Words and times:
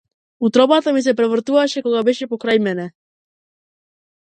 Утробата 0.47 0.93
ми 0.95 1.03
се 1.07 1.13
превртуваше 1.19 1.85
кога 1.89 2.01
беше 2.09 2.29
покрај 2.33 2.65
мене. 2.69 2.89